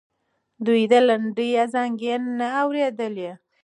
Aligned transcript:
دوی 0.65 0.81
د 0.91 0.93
لنډۍ 1.07 1.49
ازانګې 1.63 2.13
نه 2.37 2.47
اورېدلې. 2.61 3.31